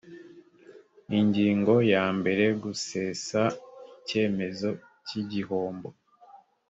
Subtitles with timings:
[1.19, 3.41] ingingo ya mbere gusesa
[4.01, 4.69] icyemezo
[5.05, 5.89] cy igihombo